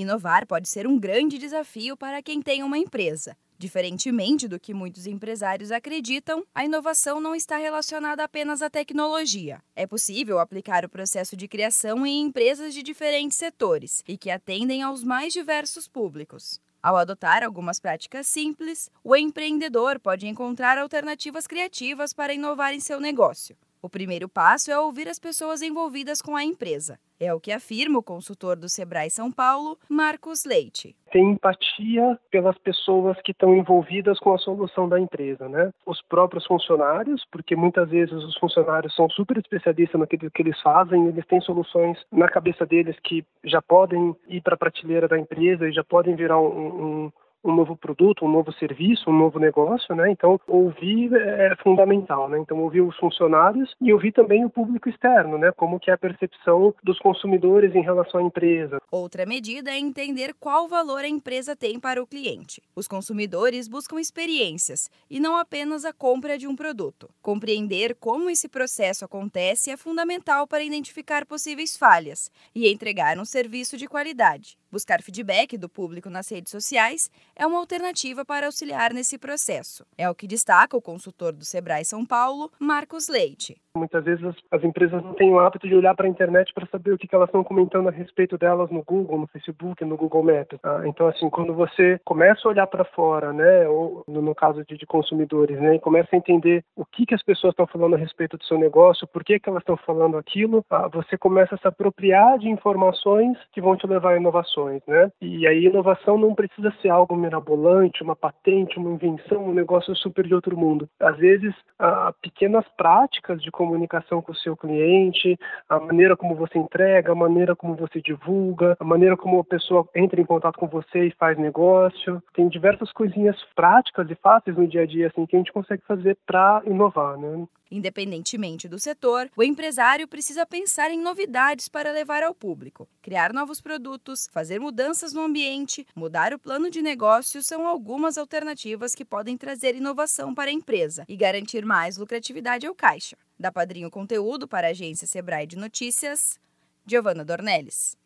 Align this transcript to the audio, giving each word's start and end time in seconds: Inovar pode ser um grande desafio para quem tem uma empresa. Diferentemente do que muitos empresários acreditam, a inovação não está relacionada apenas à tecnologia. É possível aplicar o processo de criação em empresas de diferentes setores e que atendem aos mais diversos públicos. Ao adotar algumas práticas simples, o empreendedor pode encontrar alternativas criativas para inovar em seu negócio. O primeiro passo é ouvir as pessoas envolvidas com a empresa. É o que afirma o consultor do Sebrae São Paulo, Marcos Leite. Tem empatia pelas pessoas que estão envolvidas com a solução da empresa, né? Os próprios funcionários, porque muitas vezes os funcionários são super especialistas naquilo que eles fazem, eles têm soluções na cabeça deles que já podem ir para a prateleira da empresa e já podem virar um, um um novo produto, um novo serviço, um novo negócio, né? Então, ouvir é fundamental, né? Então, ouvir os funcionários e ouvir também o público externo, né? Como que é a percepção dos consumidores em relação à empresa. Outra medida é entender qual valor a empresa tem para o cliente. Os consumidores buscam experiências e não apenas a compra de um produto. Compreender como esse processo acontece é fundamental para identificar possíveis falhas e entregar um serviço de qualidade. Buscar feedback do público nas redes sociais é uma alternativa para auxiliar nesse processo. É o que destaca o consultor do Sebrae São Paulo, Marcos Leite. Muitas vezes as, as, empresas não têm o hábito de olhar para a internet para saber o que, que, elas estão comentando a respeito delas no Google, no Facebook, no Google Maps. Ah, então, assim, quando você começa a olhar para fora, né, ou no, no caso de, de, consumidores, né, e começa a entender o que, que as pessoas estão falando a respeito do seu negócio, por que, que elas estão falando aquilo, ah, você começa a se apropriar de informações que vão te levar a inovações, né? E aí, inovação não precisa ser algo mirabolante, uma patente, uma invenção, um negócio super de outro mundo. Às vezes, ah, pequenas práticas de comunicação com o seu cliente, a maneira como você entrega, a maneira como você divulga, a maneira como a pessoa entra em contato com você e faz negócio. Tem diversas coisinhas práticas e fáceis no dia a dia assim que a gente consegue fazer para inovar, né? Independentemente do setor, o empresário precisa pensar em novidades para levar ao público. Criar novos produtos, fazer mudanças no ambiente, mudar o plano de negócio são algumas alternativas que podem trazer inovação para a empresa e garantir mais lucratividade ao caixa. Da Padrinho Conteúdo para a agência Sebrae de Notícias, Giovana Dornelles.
Inovar 0.00 0.46
pode 0.46 0.68
ser 0.68 0.86
um 0.86 0.98
grande 0.98 1.38
desafio 1.38 1.96
para 1.96 2.22
quem 2.22 2.40
tem 2.40 2.62
uma 2.62 2.78
empresa. 2.78 3.36
Diferentemente 3.58 4.48
do 4.48 4.58
que 4.58 4.72
muitos 4.72 5.06
empresários 5.06 5.70
acreditam, 5.70 6.42
a 6.54 6.64
inovação 6.64 7.20
não 7.20 7.34
está 7.34 7.58
relacionada 7.58 8.24
apenas 8.24 8.62
à 8.62 8.70
tecnologia. 8.70 9.60
É 9.76 9.86
possível 9.86 10.38
aplicar 10.38 10.82
o 10.82 10.88
processo 10.88 11.36
de 11.36 11.46
criação 11.46 12.06
em 12.06 12.22
empresas 12.22 12.72
de 12.72 12.82
diferentes 12.82 13.36
setores 13.36 14.02
e 14.08 14.16
que 14.16 14.30
atendem 14.30 14.82
aos 14.82 15.04
mais 15.04 15.34
diversos 15.34 15.86
públicos. 15.86 16.58
Ao 16.82 16.96
adotar 16.96 17.44
algumas 17.44 17.78
práticas 17.78 18.26
simples, 18.26 18.90
o 19.04 19.14
empreendedor 19.14 20.00
pode 20.00 20.26
encontrar 20.26 20.78
alternativas 20.78 21.46
criativas 21.46 22.14
para 22.14 22.32
inovar 22.32 22.72
em 22.72 22.80
seu 22.80 22.98
negócio. 22.98 23.54
O 23.82 23.88
primeiro 23.88 24.28
passo 24.28 24.70
é 24.70 24.78
ouvir 24.78 25.08
as 25.08 25.18
pessoas 25.18 25.62
envolvidas 25.62 26.20
com 26.20 26.36
a 26.36 26.44
empresa. 26.44 26.98
É 27.18 27.32
o 27.32 27.40
que 27.40 27.50
afirma 27.50 27.98
o 27.98 28.02
consultor 28.02 28.54
do 28.54 28.68
Sebrae 28.68 29.08
São 29.08 29.32
Paulo, 29.32 29.78
Marcos 29.88 30.44
Leite. 30.44 30.94
Tem 31.10 31.30
empatia 31.30 32.18
pelas 32.30 32.58
pessoas 32.58 33.16
que 33.22 33.32
estão 33.32 33.56
envolvidas 33.56 34.18
com 34.18 34.34
a 34.34 34.38
solução 34.38 34.86
da 34.86 35.00
empresa, 35.00 35.48
né? 35.48 35.70
Os 35.86 36.02
próprios 36.02 36.46
funcionários, 36.46 37.24
porque 37.32 37.56
muitas 37.56 37.88
vezes 37.88 38.12
os 38.12 38.36
funcionários 38.36 38.94
são 38.94 39.08
super 39.08 39.38
especialistas 39.38 39.98
naquilo 39.98 40.30
que 40.30 40.42
eles 40.42 40.60
fazem, 40.60 41.06
eles 41.06 41.26
têm 41.26 41.40
soluções 41.40 41.98
na 42.12 42.28
cabeça 42.28 42.66
deles 42.66 42.96
que 43.02 43.24
já 43.44 43.62
podem 43.62 44.14
ir 44.28 44.42
para 44.42 44.56
a 44.56 44.58
prateleira 44.58 45.08
da 45.08 45.18
empresa 45.18 45.66
e 45.66 45.72
já 45.72 45.82
podem 45.82 46.14
virar 46.14 46.38
um, 46.38 47.06
um 47.06 47.12
um 47.42 47.54
novo 47.54 47.76
produto, 47.76 48.24
um 48.24 48.30
novo 48.30 48.52
serviço, 48.52 49.10
um 49.10 49.16
novo 49.16 49.38
negócio, 49.38 49.94
né? 49.94 50.10
Então, 50.10 50.40
ouvir 50.46 51.12
é 51.14 51.56
fundamental, 51.62 52.28
né? 52.28 52.38
Então, 52.38 52.58
ouvir 52.58 52.80
os 52.82 52.96
funcionários 52.96 53.74
e 53.80 53.92
ouvir 53.92 54.12
também 54.12 54.44
o 54.44 54.50
público 54.50 54.88
externo, 54.88 55.38
né? 55.38 55.50
Como 55.52 55.80
que 55.80 55.90
é 55.90 55.94
a 55.94 55.98
percepção 55.98 56.74
dos 56.82 56.98
consumidores 56.98 57.74
em 57.74 57.82
relação 57.82 58.20
à 58.20 58.22
empresa. 58.22 58.78
Outra 58.90 59.24
medida 59.24 59.70
é 59.70 59.78
entender 59.78 60.34
qual 60.38 60.68
valor 60.68 61.00
a 61.00 61.08
empresa 61.08 61.56
tem 61.56 61.78
para 61.78 62.02
o 62.02 62.06
cliente. 62.06 62.62
Os 62.74 62.86
consumidores 62.86 63.68
buscam 63.68 64.00
experiências 64.00 64.90
e 65.08 65.20
não 65.20 65.36
apenas 65.36 65.84
a 65.84 65.92
compra 65.92 66.36
de 66.36 66.46
um 66.46 66.56
produto. 66.56 67.08
Compreender 67.22 67.94
como 67.94 68.28
esse 68.28 68.48
processo 68.48 69.04
acontece 69.04 69.70
é 69.70 69.76
fundamental 69.76 70.46
para 70.46 70.64
identificar 70.64 71.24
possíveis 71.24 71.76
falhas 71.76 72.30
e 72.54 72.70
entregar 72.70 73.18
um 73.18 73.24
serviço 73.24 73.76
de 73.76 73.86
qualidade. 73.86 74.58
Buscar 74.70 75.02
feedback 75.02 75.56
do 75.56 75.68
público 75.68 76.08
nas 76.08 76.28
redes 76.30 76.50
sociais 76.50 77.10
é 77.40 77.46
uma 77.46 77.58
alternativa 77.58 78.22
para 78.22 78.44
auxiliar 78.44 78.92
nesse 78.92 79.16
processo. 79.16 79.86
É 79.96 80.10
o 80.10 80.14
que 80.14 80.26
destaca 80.26 80.76
o 80.76 80.82
consultor 80.82 81.32
do 81.32 81.42
Sebrae 81.42 81.86
São 81.86 82.04
Paulo, 82.04 82.52
Marcos 82.58 83.08
Leite. 83.08 83.56
Muitas 83.76 84.04
vezes 84.04 84.24
as, 84.24 84.34
as, 84.50 84.64
empresas 84.64 85.00
não 85.02 85.14
têm 85.14 85.30
o 85.32 85.38
hábito 85.38 85.68
de 85.68 85.74
olhar 85.76 85.94
para 85.94 86.06
a 86.06 86.10
internet 86.10 86.52
para 86.52 86.66
saber 86.66 86.92
o 86.92 86.98
que, 86.98 87.06
que, 87.06 87.14
elas 87.14 87.28
estão 87.28 87.44
comentando 87.44 87.88
a 87.88 87.92
respeito 87.92 88.36
delas 88.36 88.68
no 88.68 88.82
Google, 88.82 89.18
no 89.18 89.28
Facebook, 89.28 89.84
no 89.84 89.96
Google 89.96 90.24
Maps. 90.24 90.58
Ah, 90.64 90.82
então, 90.86 91.06
assim, 91.06 91.30
quando 91.30 91.54
você 91.54 92.00
começa 92.04 92.40
a 92.44 92.50
olhar 92.50 92.66
para 92.66 92.84
fora, 92.84 93.32
né, 93.32 93.68
ou 93.68 94.02
no, 94.08 94.20
no 94.20 94.34
caso 94.34 94.64
de, 94.64 94.76
de, 94.76 94.86
consumidores, 94.86 95.60
né, 95.60 95.76
e 95.76 95.80
começa 95.80 96.08
a 96.12 96.16
entender 96.16 96.64
o 96.74 96.84
que, 96.84 97.06
que 97.06 97.14
as 97.14 97.22
pessoas 97.22 97.52
estão 97.52 97.66
falando 97.66 97.94
a 97.94 97.98
respeito 97.98 98.36
do 98.36 98.44
seu 98.44 98.58
negócio, 98.58 99.06
por 99.06 99.22
que, 99.22 99.38
que 99.38 99.48
elas 99.48 99.62
estão 99.62 99.76
falando 99.76 100.18
aquilo, 100.18 100.64
ah, 100.68 100.88
você 100.88 101.16
começa 101.16 101.54
a 101.54 101.58
se 101.58 101.68
apropriar 101.68 102.38
de 102.38 102.48
informações 102.48 103.38
que 103.52 103.60
vão 103.60 103.76
te 103.76 103.86
levar 103.86 104.14
a 104.14 104.16
inovações, 104.16 104.82
né? 104.88 105.12
E 105.20 105.46
aí, 105.46 105.66
inovação 105.66 106.18
não 106.18 106.34
precisa 106.34 106.74
ser 106.82 106.88
algo 106.88 107.14
mirabolante, 107.14 108.02
uma 108.02 108.16
patente, 108.16 108.78
uma 108.78 108.90
invenção, 108.90 109.46
um 109.46 109.54
negócio 109.54 109.94
super 109.94 110.26
de 110.26 110.34
outro 110.34 110.56
mundo. 110.56 110.88
Às 110.98 111.16
vezes, 111.18 111.54
ah, 111.78 112.12
pequenas 112.20 112.64
práticas 112.76 113.40
de 113.40 113.50
comunicação 113.60 114.22
com 114.22 114.32
o 114.32 114.36
seu 114.36 114.56
cliente, 114.56 115.38
a 115.68 115.78
maneira 115.78 116.16
como 116.16 116.34
você 116.34 116.58
entrega, 116.58 117.12
a 117.12 117.14
maneira 117.14 117.54
como 117.54 117.74
você 117.74 118.00
divulga, 118.00 118.74
a 118.80 118.84
maneira 118.84 119.18
como 119.18 119.38
a 119.38 119.44
pessoa 119.44 119.86
entra 119.94 120.18
em 120.18 120.24
contato 120.24 120.58
com 120.58 120.66
você 120.66 121.08
e 121.08 121.14
faz 121.18 121.36
negócio. 121.36 122.22
Tem 122.32 122.48
diversas 122.48 122.90
coisinhas 122.90 123.36
práticas 123.54 124.10
e 124.10 124.14
fáceis 124.14 124.56
no 124.56 124.66
dia 124.66 124.82
a 124.82 124.86
dia 124.86 125.08
assim 125.08 125.26
que 125.26 125.36
a 125.36 125.38
gente 125.38 125.52
consegue 125.52 125.82
fazer 125.86 126.16
para 126.26 126.62
inovar, 126.64 127.18
né? 127.18 127.46
Independentemente 127.70 128.68
do 128.68 128.78
setor, 128.78 129.30
o 129.36 129.42
empresário 129.42 130.08
precisa 130.08 130.44
pensar 130.44 130.90
em 130.90 131.00
novidades 131.00 131.68
para 131.68 131.92
levar 131.92 132.22
ao 132.22 132.34
público. 132.34 132.88
Criar 133.00 133.32
novos 133.32 133.60
produtos, 133.60 134.28
fazer 134.32 134.58
mudanças 134.58 135.12
no 135.12 135.22
ambiente, 135.22 135.86
mudar 135.94 136.34
o 136.34 136.38
plano 136.38 136.68
de 136.68 136.82
negócio 136.82 137.42
são 137.42 137.66
algumas 137.66 138.18
alternativas 138.18 138.94
que 138.94 139.04
podem 139.04 139.36
trazer 139.36 139.76
inovação 139.76 140.34
para 140.34 140.50
a 140.50 140.54
empresa 140.54 141.04
e 141.08 141.16
garantir 141.16 141.64
mais 141.64 141.96
lucratividade 141.96 142.66
ao 142.66 142.74
caixa. 142.74 143.16
Da 143.38 143.52
Padrinho 143.52 143.90
Conteúdo 143.90 144.48
para 144.48 144.66
a 144.66 144.70
agência 144.70 145.06
Sebrae 145.06 145.46
de 145.46 145.56
Notícias, 145.56 146.38
Giovana 146.84 147.24
Dornelles. 147.24 147.96